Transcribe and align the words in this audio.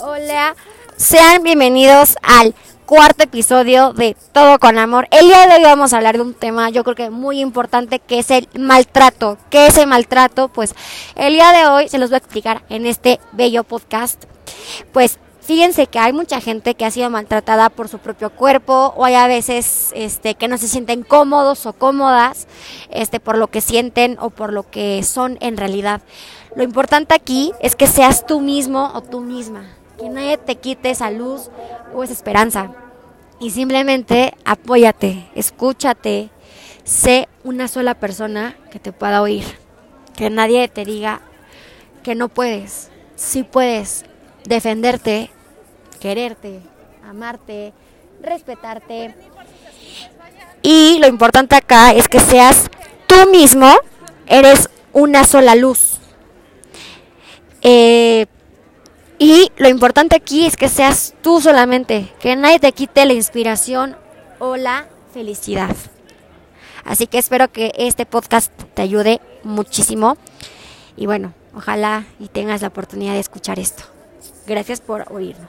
Hola, 0.00 0.54
sean 0.96 1.42
bienvenidos 1.42 2.18
al 2.22 2.54
cuarto 2.86 3.24
episodio 3.24 3.92
de 3.94 4.16
Todo 4.30 4.60
con 4.60 4.78
Amor. 4.78 5.08
El 5.10 5.26
día 5.26 5.48
de 5.48 5.56
hoy 5.56 5.62
vamos 5.64 5.92
a 5.92 5.96
hablar 5.96 6.14
de 6.14 6.22
un 6.22 6.34
tema 6.34 6.70
yo 6.70 6.84
creo 6.84 6.94
que 6.94 7.10
muy 7.10 7.40
importante 7.40 7.98
que 7.98 8.20
es 8.20 8.30
el 8.30 8.48
maltrato. 8.56 9.38
¿Qué 9.50 9.66
es 9.66 9.76
el 9.76 9.88
maltrato? 9.88 10.50
Pues 10.50 10.76
el 11.16 11.32
día 11.32 11.50
de 11.50 11.66
hoy 11.66 11.88
se 11.88 11.98
los 11.98 12.10
voy 12.10 12.14
a 12.14 12.18
explicar 12.18 12.62
en 12.68 12.86
este 12.86 13.18
bello 13.32 13.64
podcast. 13.64 14.22
Pues 14.92 15.18
fíjense 15.40 15.88
que 15.88 15.98
hay 15.98 16.12
mucha 16.12 16.40
gente 16.40 16.76
que 16.76 16.84
ha 16.84 16.92
sido 16.92 17.10
maltratada 17.10 17.68
por 17.68 17.88
su 17.88 17.98
propio 17.98 18.30
cuerpo 18.30 18.94
o 18.96 19.04
hay 19.04 19.16
a 19.16 19.26
veces 19.26 19.90
este 19.96 20.36
que 20.36 20.46
no 20.46 20.58
se 20.58 20.68
sienten 20.68 21.02
cómodos 21.02 21.66
o 21.66 21.72
cómodas 21.72 22.46
este 22.90 23.18
por 23.18 23.36
lo 23.36 23.48
que 23.48 23.60
sienten 23.60 24.16
o 24.20 24.30
por 24.30 24.52
lo 24.52 24.70
que 24.70 25.02
son 25.02 25.38
en 25.40 25.56
realidad. 25.56 26.02
Lo 26.54 26.62
importante 26.62 27.16
aquí 27.16 27.52
es 27.60 27.74
que 27.74 27.88
seas 27.88 28.26
tú 28.26 28.40
mismo 28.40 28.92
o 28.94 29.00
tú 29.00 29.22
misma 29.22 29.77
que 29.98 30.08
nadie 30.08 30.38
te 30.38 30.56
quite 30.56 30.90
esa 30.90 31.10
luz 31.10 31.50
o 31.94 32.02
esa 32.02 32.12
esperanza. 32.12 32.72
Y 33.40 33.50
simplemente 33.50 34.34
apóyate, 34.44 35.28
escúchate, 35.34 36.30
sé 36.84 37.28
una 37.44 37.68
sola 37.68 37.94
persona 37.94 38.56
que 38.70 38.78
te 38.78 38.92
pueda 38.92 39.22
oír. 39.22 39.44
Que 40.16 40.30
nadie 40.30 40.68
te 40.68 40.84
diga 40.84 41.20
que 42.02 42.14
no 42.14 42.28
puedes. 42.28 42.90
Sí 43.14 43.42
puedes 43.42 44.04
defenderte, 44.44 45.30
quererte, 46.00 46.60
amarte, 47.08 47.72
respetarte. 48.22 49.14
Y 50.62 50.98
lo 51.00 51.06
importante 51.06 51.54
acá 51.54 51.92
es 51.92 52.08
que 52.08 52.20
seas 52.20 52.68
tú 53.06 53.30
mismo, 53.30 53.72
eres 54.26 54.68
una 54.92 55.24
sola 55.24 55.54
luz. 55.54 55.98
Eh, 57.62 58.26
y 59.18 59.50
lo 59.56 59.68
importante 59.68 60.16
aquí 60.16 60.46
es 60.46 60.56
que 60.56 60.68
seas 60.68 61.14
tú 61.22 61.40
solamente, 61.40 62.12
que 62.20 62.36
nadie 62.36 62.60
te 62.60 62.72
quite 62.72 63.04
la 63.04 63.14
inspiración 63.14 63.96
o 64.38 64.56
la 64.56 64.86
felicidad. 65.12 65.74
Así 66.84 67.06
que 67.06 67.18
espero 67.18 67.48
que 67.52 67.72
este 67.76 68.06
podcast 68.06 68.52
te 68.74 68.82
ayude 68.82 69.20
muchísimo. 69.42 70.16
Y 70.96 71.06
bueno, 71.06 71.34
ojalá 71.54 72.06
y 72.18 72.28
tengas 72.28 72.62
la 72.62 72.68
oportunidad 72.68 73.12
de 73.12 73.20
escuchar 73.20 73.58
esto. 73.58 73.84
Gracias 74.46 74.80
por 74.80 75.12
oírnos. 75.12 75.46